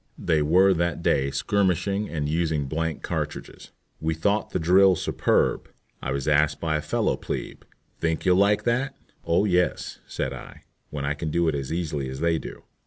[0.17, 3.69] They were that day skirmishing and using blank cartridges.
[3.99, 5.69] We thought the drill superb.
[6.01, 7.61] I was asked by a fellow "plebe,"
[7.99, 12.09] "Think you'll like that?" "Oh yes," said I, "when I can do it as easily
[12.09, 12.63] as they do."